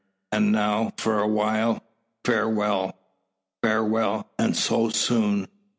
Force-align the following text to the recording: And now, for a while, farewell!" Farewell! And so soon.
And 0.31 0.51
now, 0.51 0.93
for 0.97 1.19
a 1.19 1.27
while, 1.27 1.83
farewell!" 2.25 2.97
Farewell! 3.61 4.31
And 4.39 4.57
so 4.57 4.89
soon. 4.89 5.47